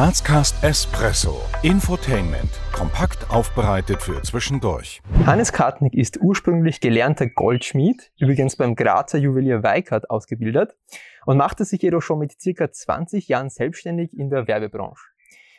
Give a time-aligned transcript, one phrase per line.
[0.00, 1.42] Grazcast Espresso.
[1.62, 2.48] Infotainment.
[2.72, 5.02] Kompakt aufbereitet für zwischendurch.
[5.26, 10.74] Hannes Kartnick ist ursprünglich gelernter Goldschmied, übrigens beim Grazer Juwelier Weikart ausgebildet
[11.26, 15.04] und machte sich jedoch schon mit circa 20 Jahren selbstständig in der Werbebranche.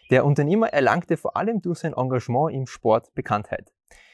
[0.10, 3.72] Der Unternehmer erlangte vor allem durch sein Engagement im Sport Bekanntheit.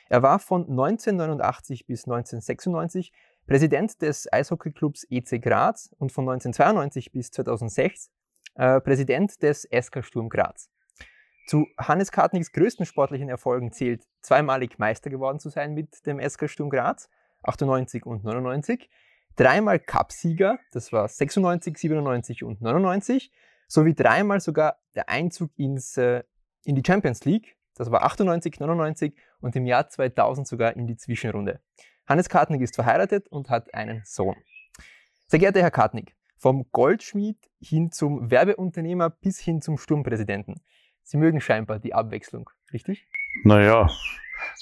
[0.10, 3.14] Er war von 1989 bis 1996
[3.48, 8.12] Präsident des Eishockeyclubs EC Graz und von 1992 bis 2006
[8.58, 10.70] äh, Präsident des SK Sturm Graz.
[11.48, 16.50] Zu Hannes Kartniks größten sportlichen Erfolgen zählt zweimalig Meister geworden zu sein mit dem SK
[16.50, 17.10] Sturm Graz,
[17.44, 18.90] 98 und 99,
[19.38, 23.32] dreimal Cupsieger, das war 96, 97 und 99,
[23.68, 26.24] sowie dreimal sogar der Einzug ins, äh,
[26.66, 30.98] in die Champions League, das war 98, 99 und im Jahr 2000 sogar in die
[30.98, 31.62] Zwischenrunde.
[32.08, 34.36] Hannes Kartnick ist verheiratet und hat einen Sohn.
[35.28, 40.62] Sehr geehrter Herr Kartnick, vom Goldschmied hin zum Werbeunternehmer bis hin zum Sturmpräsidenten.
[41.04, 43.08] Sie mögen scheinbar die Abwechslung, richtig?
[43.44, 43.90] Naja,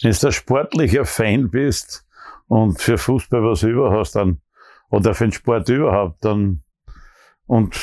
[0.01, 2.07] wenn du ein sportlicher Fan bist
[2.47, 4.41] und für Fußball was über hast, dann,
[4.89, 6.63] oder für den Sport überhaupt, dann,
[7.45, 7.75] und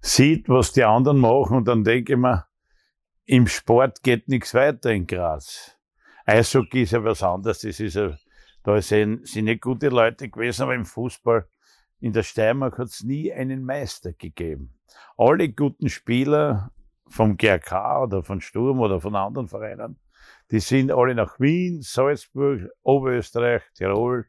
[0.00, 2.46] sieht, was die anderen machen, und dann denke ich mir,
[3.24, 5.76] im Sport geht nichts weiter in Graz.
[6.24, 8.16] Eishockey ist ja was anderes, das ist ja,
[8.62, 11.48] da sind, sind nicht gute Leute gewesen, aber im Fußball
[12.00, 14.74] in der Steiermark hat es nie einen Meister gegeben.
[15.16, 16.70] Alle guten Spieler
[17.08, 19.98] vom GRK oder von Sturm oder von anderen Vereinen,
[20.50, 24.26] die sind alle nach Wien, Salzburg, Oberösterreich, Tirol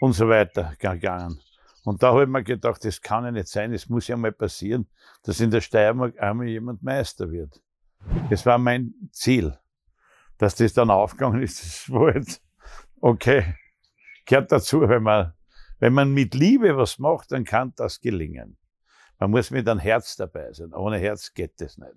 [0.00, 1.38] und so weiter gegangen.
[1.84, 4.32] Und da habe ich mir gedacht, das kann ja nicht sein, es muss ja mal
[4.32, 4.88] passieren,
[5.24, 7.60] dass in der Steiermark einmal jemand Meister wird.
[8.30, 9.58] Das war mein Ziel.
[10.38, 12.42] Dass das dann aufgegangen ist, das war jetzt
[13.00, 13.54] okay.
[14.24, 15.34] Gehört dazu, wenn man
[15.82, 18.56] wenn man mit Liebe was macht, dann kann das gelingen.
[19.18, 20.72] Man muss mit einem Herz dabei sein.
[20.72, 21.96] Ohne Herz geht das nicht.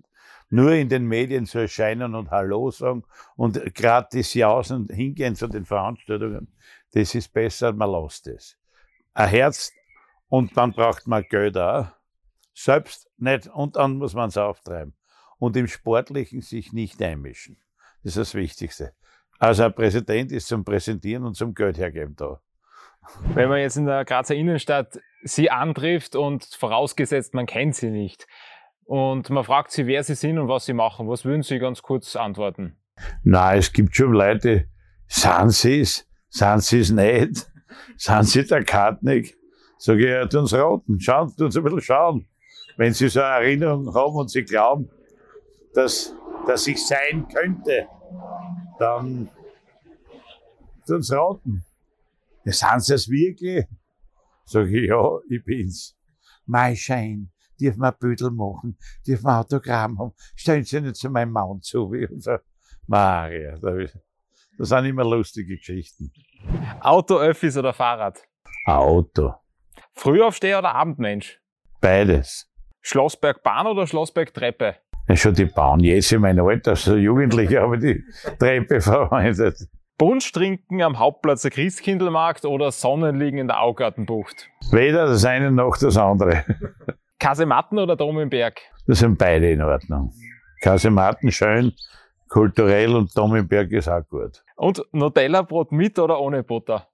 [0.50, 3.04] Nur in den Medien zu erscheinen und Hallo sagen
[3.36, 6.52] und gratis jausen hingehen zu den Veranstaltungen,
[6.94, 8.56] das ist besser, man lässt es.
[9.14, 9.70] Ein Herz
[10.26, 11.86] und dann braucht man Geld auch.
[12.54, 14.94] Selbst nicht und dann muss man es auftreiben.
[15.38, 17.56] Und im Sportlichen sich nicht einmischen.
[18.02, 18.94] Das ist das Wichtigste.
[19.38, 22.40] Also ein Präsident ist zum Präsentieren und zum Geld hergeben da.
[23.34, 28.26] Wenn man jetzt in der Grazer Innenstadt sie antrifft und vorausgesetzt, man kennt sie nicht
[28.84, 31.82] und man fragt sie, wer sie sind und was sie machen, was würden Sie ganz
[31.82, 32.76] kurz antworten?
[33.24, 34.68] Na, es gibt schon Leute,
[35.08, 37.50] sind sie es, sind sie es nicht,
[37.96, 39.36] sind sie der Kartnick?
[39.78, 42.28] Ja, tun uns raten, schauen, tun uns ein bisschen schauen.
[42.76, 44.88] Wenn sie so eine Erinnerung haben und sie glauben,
[45.74, 46.14] dass,
[46.46, 47.86] dass ich sein könnte,
[48.78, 49.28] dann
[50.86, 51.64] tun uns raten.
[52.46, 53.64] Ja, sind Sie es wirklich?
[54.44, 55.96] Sag ich, ja, ich bin's.
[56.44, 61.10] Mein Schein, dürfen wir Büdel machen, dürfen wir ein Autogramm haben, stellen Sie nicht zu
[61.10, 61.90] meinem Mount zu.
[61.90, 62.36] Wie so.
[62.86, 63.58] Maria,
[64.58, 66.12] das sind immer lustige Geschichten.
[66.80, 68.22] Auto, Öffis oder Fahrrad?
[68.64, 69.34] Auto.
[69.94, 71.40] Frühaufsteher oder Abendmensch?
[71.80, 72.48] Beides.
[72.80, 74.76] Schlossberg Bahn oder Schlossberg Treppe?
[75.08, 75.80] Ja, schon die Bahn.
[75.80, 78.04] Jetzt in meinem Alter, als Jugendlicher habe ich die
[78.38, 79.68] Treppe verwendet.
[79.98, 84.50] Punsch trinken am Hauptplatz der Christkindlmarkt oder Sonnenliegen in der Augartenbucht?
[84.70, 86.44] Weder das eine noch das andere.
[87.18, 88.60] Kasematten oder Dom im Berg?
[88.86, 90.12] Das sind beide in Ordnung.
[90.60, 91.72] Kasematten schön,
[92.28, 94.44] kulturell und Dom im Berg ist auch gut.
[94.56, 96.88] Und Nutella-Brot mit oder ohne Butter?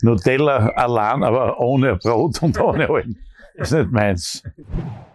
[0.00, 2.86] Nutella allein, aber ohne Brot und ohne.
[3.56, 4.44] Das ist nicht meins.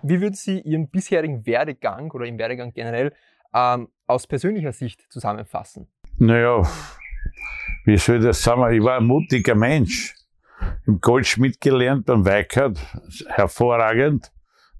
[0.02, 3.14] Wie würden Sie Ihren bisherigen Werdegang oder Ihren Werdegang generell
[3.54, 5.88] ähm, aus persönlicher Sicht zusammenfassen?
[6.22, 6.70] Naja,
[7.86, 8.74] wie soll das sagen?
[8.74, 10.14] Ich war ein mutiger Mensch.
[10.86, 12.78] Im Goldschmidt gelernt beim Weikert,
[13.30, 14.30] hervorragend.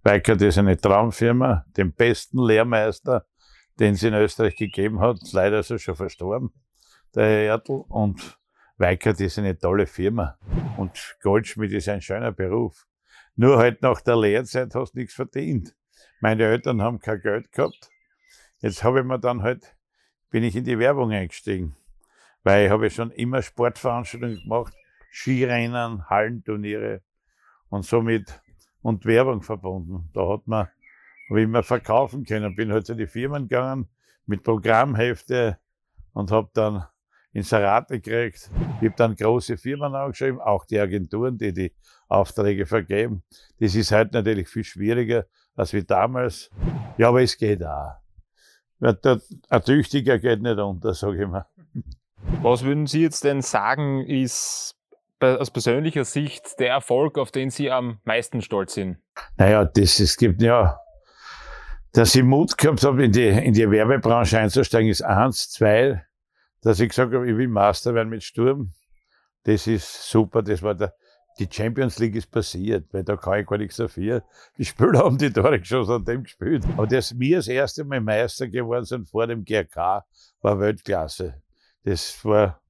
[0.04, 3.26] Weikert ist eine Traumfirma, den besten Lehrmeister,
[3.80, 5.18] den es in Österreich gegeben hat.
[5.32, 6.52] Leider ist er schon verstorben,
[7.16, 7.86] der Herr Ertl.
[7.88, 8.38] Und
[8.78, 10.38] Weikert ist eine tolle Firma.
[10.76, 12.86] Und Goldschmidt ist ein schöner Beruf.
[13.38, 15.74] Nur halt nach der Lehrzeit hast du nichts verdient.
[16.20, 17.90] Meine Eltern haben kein Geld gehabt.
[18.60, 19.74] Jetzt habe ich mir dann halt
[20.30, 21.76] bin ich in die Werbung eingestiegen.
[22.44, 24.74] Weil ich habe schon immer Sportveranstaltungen gemacht,
[25.12, 27.02] Skirennen, Hallenturniere
[27.70, 28.42] und somit
[28.82, 30.10] und Werbung verbunden.
[30.14, 30.68] Da hat man,
[31.30, 32.56] habe ich immer verkaufen können.
[32.56, 33.90] Bin halt zu den Firmen gegangen
[34.26, 35.58] mit Programmhefte
[36.14, 36.86] und habe dann
[37.34, 38.50] Inserate gekriegt.
[38.82, 41.74] Ich habe dann große Firmen angeschrieben, auch die Agenturen, die die
[42.08, 43.24] Aufträge vergeben.
[43.60, 46.50] Das ist heute natürlich viel schwieriger als wie damals.
[46.98, 47.96] Ja, aber es geht auch.
[48.82, 51.46] Ein Tüchtiger geht nicht unter, sage ich mal.
[52.42, 54.76] Was würden Sie jetzt denn sagen, ist
[55.20, 58.98] aus persönlicher Sicht der Erfolg, auf den Sie am meisten stolz sind?
[59.38, 60.80] Naja, das, es gibt ja,
[61.92, 66.06] dass ich Mut gehabt habe, in die, in die Werbebranche einzusteigen, ist eins, zwei,
[66.62, 68.74] dass ich gesagt habe, ich will Master werden mit Sturm.
[69.44, 70.94] Das ist super, das war der,
[71.40, 74.24] die Champions League ist passiert, weil da kann ich gar nichts dafür.
[74.58, 76.66] Die Spieler haben die Tore geschossen und dem gespielt.
[76.76, 80.06] Aber dass wir das erste Mal Meister geworden sind vor dem GRK,
[80.42, 81.42] war Weltklasse.
[81.84, 82.62] Das war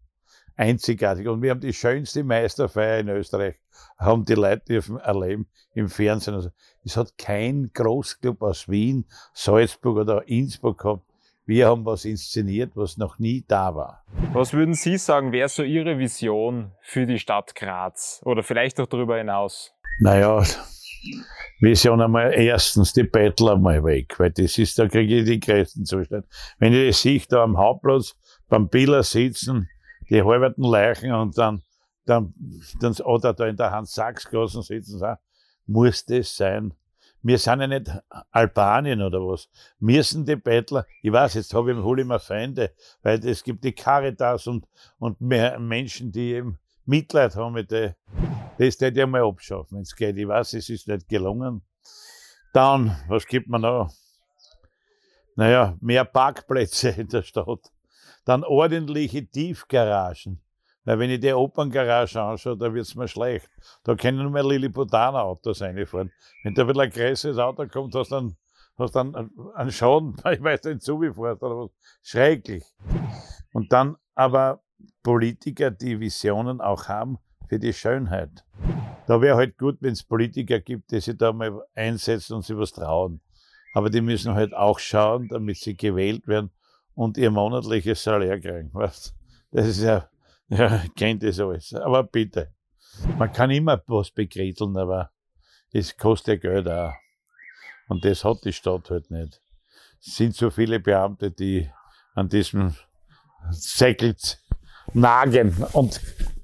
[0.56, 1.28] einzigartig.
[1.28, 3.56] Und wir haben die schönste Meisterfeier in Österreich,
[3.98, 6.36] haben die Leute dürfen erleben im Fernsehen.
[6.36, 6.50] Also,
[6.84, 11.09] es hat kein Großclub aus Wien, Salzburg oder Innsbruck gehabt.
[11.50, 14.06] Wir haben was inszeniert, was noch nie da war.
[14.34, 18.86] Was würden Sie sagen, wäre so Ihre Vision für die Stadt Graz oder vielleicht auch
[18.86, 19.74] darüber hinaus?
[20.00, 20.44] Naja,
[21.60, 25.86] Vision einmal erstens die Battle einmal weg, weil das ist, da kriege ich die größten
[25.86, 26.28] Zustände.
[26.60, 28.16] Wenn ich das sehe, da am Hauptplatz
[28.48, 29.68] beim Biller sitzen,
[30.08, 31.64] die halberten Leichen und dann,
[32.06, 32.36] dann,
[32.80, 35.02] dann oder da in der Hans-Sachs-Gassen sitzen,
[35.66, 36.76] muss das sein?
[37.22, 37.92] Wir sind ja nicht
[38.32, 39.50] Albanien oder was.
[39.80, 40.86] Wir sind die Bettler.
[41.02, 42.72] Ich weiß, jetzt habe ich hole ich mir Feinde,
[43.02, 44.66] weil es gibt die Caritas und,
[45.00, 47.96] und mehr Menschen, die eben Mitleid haben mit der,
[48.58, 50.18] das hätte ich mal abschaffen, wenn es geht.
[50.18, 51.62] Ich weiß, es ist nicht gelungen.
[52.54, 53.92] Dann, was gibt man noch?
[55.36, 57.72] Naja, mehr Parkplätze in der Stadt.
[58.26, 60.42] Dann ordentliche Tiefgaragen.
[60.86, 63.50] Weil wenn ich die Operngarage anschaue, da wird's mir schlecht.
[63.84, 66.12] Da können nur mehr Lilliputaner-Autos reinfahren.
[66.44, 68.38] Wenn da wieder ein größeres Auto kommt, hast du dann,
[68.78, 71.72] hast dann einen Schaden, ich weiß nicht, zu wie fährt oder was.
[72.02, 72.64] Schrecklich.
[73.54, 74.62] Und dann aber
[75.04, 77.18] Politiker, die Visionen auch haben
[77.48, 78.46] für die Schönheit.
[79.08, 82.56] Da wäre halt gut, wenn es Politiker gibt, die sich da mal einsetzen und sich
[82.58, 83.22] was trauen.
[83.74, 86.52] Aber die müssen halt auch schauen, damit sie gewählt werden
[86.96, 88.70] und ihr monatliches Salär kriegen.
[88.74, 89.16] Weißt?
[89.52, 90.08] Das ist ja
[90.50, 91.74] ja, kennt das alles.
[91.74, 92.54] Aber bitte.
[93.18, 95.12] Man kann immer was bekritteln, aber
[95.72, 96.94] es kostet ja Geld auch.
[97.88, 99.42] Und das hat die Stadt halt nicht.
[100.00, 101.70] Es sind so viele Beamte, die
[102.14, 102.76] an diesem
[103.52, 104.16] Säckel
[104.94, 105.56] nagen.
[105.74, 106.02] Und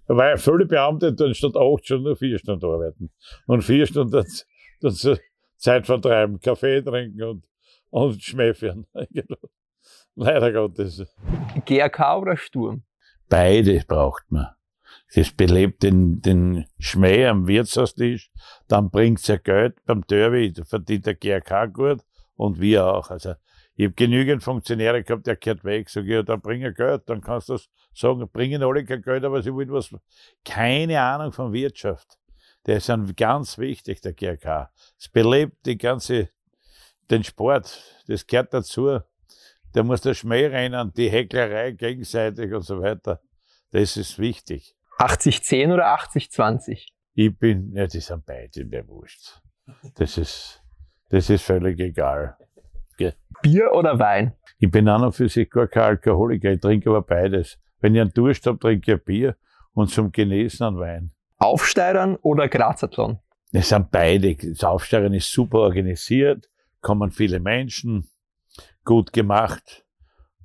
[0.08, 3.12] weil viele Beamte dann statt acht Stunden nur vier Stunden arbeiten.
[3.48, 4.12] Und vier Stunden
[4.82, 5.18] dann,
[5.58, 7.46] Zeit vertreiben, Kaffee trinken und,
[7.90, 8.54] und Schmäh
[10.16, 11.06] Leider Gottes.
[11.66, 12.84] GRK oder Sturm?
[13.30, 14.48] Beide braucht man.
[15.14, 18.32] Das belebt den, den Schmäh am Wirtshaustisch,
[18.68, 22.02] dann bringt's ja Geld beim Derby, verdient der GRK gut
[22.36, 23.10] und wir auch.
[23.10, 23.36] Also
[23.76, 27.50] ich habe genügend Funktionäre gehabt, der kehrt weg, sage ja, dann bring Geld, dann kannst
[27.50, 27.58] du
[27.94, 29.94] sagen, bringen alle kein Geld, aber sie wollen was,
[30.44, 32.18] keine Ahnung von Wirtschaft.
[32.66, 34.72] Der ist dann ganz wichtig, der GRK.
[34.98, 36.30] Es belebt die ganze,
[37.10, 39.00] den Sport, das gehört dazu
[39.76, 43.22] der muss der Schmäh rennen, die Hecklerei gegenseitig und so weiter.
[43.72, 44.76] Das ist wichtig.
[45.00, 46.88] 80-10 oder 80-20?
[47.14, 49.42] Ich bin, ja, die sind beide mir wurscht.
[49.96, 50.64] Das ist,
[51.10, 52.38] das ist völlig egal.
[52.94, 53.14] Okay.
[53.42, 54.34] Bier oder Wein?
[54.58, 57.60] Ich bin an und für sich gar kein Alkoholiker, ich trinke aber beides.
[57.82, 59.36] Wenn ich einen Durst habe, trinke ich Bier
[59.74, 61.12] und zum Genesen einen Wein.
[61.38, 63.20] Aufsteigern oder Grazathlon?
[63.52, 64.36] Es sind beide.
[64.36, 66.50] Das Aufsteigern ist super organisiert,
[66.80, 68.08] kommen viele Menschen,
[68.86, 69.86] gut gemacht.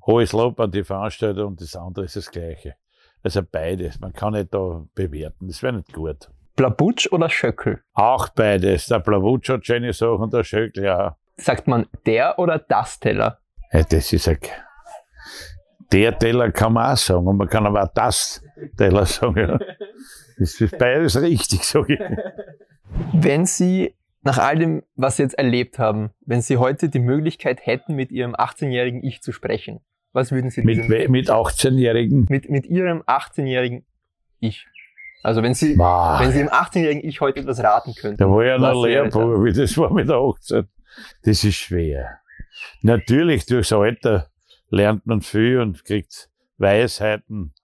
[0.06, 2.74] Hohes Lob an die Veranstalter und das andere ist das Gleiche.
[3.22, 4.00] Also beides.
[4.00, 5.46] Man kann nicht da bewerten.
[5.46, 6.30] Das wäre nicht gut.
[6.56, 7.82] Blabutsch oder Schöckel?
[7.92, 8.86] Auch beides.
[8.86, 11.16] Der Blabutsch hat schöne Sachen und der Schöckel ja.
[11.36, 13.38] Sagt man der oder das Teller?
[13.72, 14.38] Ja, das ist ein,
[15.92, 18.42] der Teller kann man auch sagen und man kann aber auch das
[18.76, 19.36] Teller sagen.
[19.36, 19.58] Ja.
[20.38, 22.00] Das ist beides richtig, sage ich.
[23.12, 27.64] Wenn Sie nach all dem, was Sie jetzt erlebt haben, wenn Sie heute die Möglichkeit
[27.66, 29.80] hätten, mit Ihrem 18-jährigen Ich zu sprechen,
[30.12, 32.26] was würden Sie mit, mit 18-jährigen?
[32.28, 33.86] Mit, mit Ihrem 18-jährigen
[34.40, 34.66] Ich.
[35.22, 38.16] Also wenn Sie, wenn Sie im 18-jährigen Ich heute etwas raten könnten.
[38.16, 40.68] Da war ja noch Lehrbuch, wie das war mit 18.
[41.22, 42.18] Das ist schwer.
[42.82, 44.30] Natürlich, durchs Alter
[44.70, 47.54] lernt man viel und kriegt Weisheiten.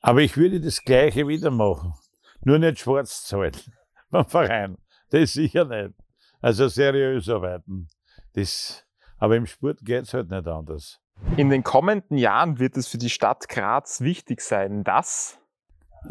[0.00, 1.94] Aber ich würde das Gleiche wieder machen.
[2.42, 3.52] Nur nicht schwarz zahlen
[4.10, 4.78] beim Verein.
[5.12, 5.94] Das sicher nicht.
[6.40, 7.88] Also seriös arbeiten.
[8.34, 8.84] Das,
[9.18, 11.00] aber im Sport geht's halt nicht anders.
[11.36, 15.40] In den kommenden Jahren wird es für die Stadt Graz wichtig sein, dass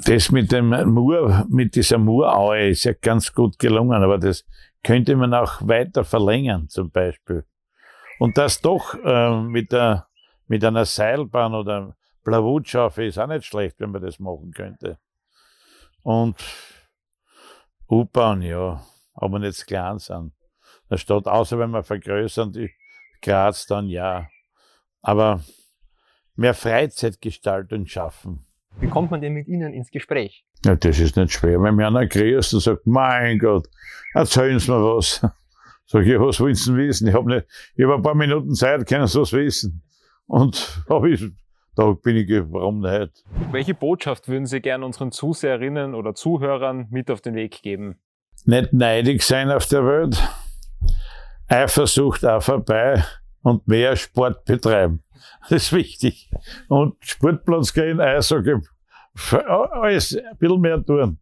[0.06, 4.46] das mit dem Mur, mit dieser Muraue ist ja ganz gut gelungen, aber das
[4.84, 7.46] könnte man auch weiter verlängern, zum Beispiel.
[8.20, 10.08] Und das doch äh, mit, der,
[10.48, 15.00] mit einer Seilbahn oder Blavutschaufe ist auch nicht schlecht, wenn man das machen könnte.
[16.04, 16.36] Und
[17.90, 20.34] U-Bahn, ja, aber nicht klein sind.
[20.90, 22.72] Der Stadt, außer wenn wir vergrößern, die
[23.22, 24.28] Graz dann ja.
[25.02, 25.44] Aber
[26.36, 28.46] mehr Freizeitgestaltung schaffen.
[28.80, 30.46] Wie kommt man denn mit Ihnen ins Gespräch?
[30.66, 31.62] Ja, das ist nicht schwer.
[31.62, 33.68] Wenn mir einer grüßt und sagt, mein Gott,
[34.14, 35.26] erzählen Sie mir was.
[35.86, 37.08] Sag ich, was willst du wissen?
[37.08, 37.46] Ich habe
[37.80, 39.84] hab ein paar Minuten Zeit, können Sie was wissen?
[40.28, 41.24] Und hab ich,
[41.76, 43.24] da bin ich, warum nicht?
[43.52, 48.00] Welche Botschaft würden Sie gerne unseren Zuseherinnen oder Zuhörern mit auf den Weg geben?
[48.46, 50.22] Nicht neidig sein auf der Welt,
[51.48, 53.04] Eifersucht auch vorbei
[53.42, 55.04] und mehr Sport betreiben.
[55.42, 56.32] Das ist wichtig.
[56.68, 58.56] Und Sportplatz gehen, Eishockey,
[59.48, 61.20] alles ein bisschen mehr tun.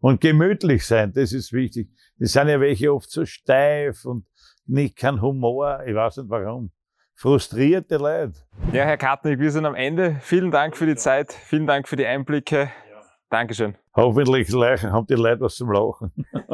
[0.00, 1.90] Und gemütlich sein, das ist wichtig.
[2.18, 4.26] Die sind ja welche oft so steif und
[4.66, 5.80] nicht kein Humor.
[5.86, 6.70] Ich weiß nicht warum.
[7.14, 8.34] Frustrierte Leute.
[8.72, 10.16] Ja, Herr Kartnick, wir sind am Ende.
[10.20, 11.32] Vielen Dank für die Zeit.
[11.32, 12.70] Vielen Dank für die Einblicke.
[13.28, 13.74] Dankeschön.
[13.96, 16.12] Hoffentlich haben die Leute was zum Lachen.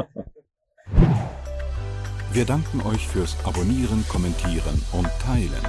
[2.32, 5.66] Wir danken euch fürs Abonnieren, Kommentieren und Teilen.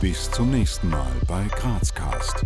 [0.00, 2.44] Bis zum nächsten Mal bei Grazcast.